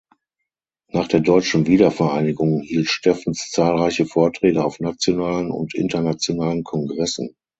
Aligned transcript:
Nach 0.87 1.07
der 1.07 1.19
deutschen 1.19 1.67
Wiedervereinigung 1.67 2.61
hielt 2.61 2.89
Steffens 2.89 3.51
zahlreiche 3.51 4.07
Vorträge 4.07 4.65
auf 4.65 4.79
nationalen 4.79 5.51
und 5.51 5.75
internationalen 5.75 6.63
Kongressen. 6.63 7.35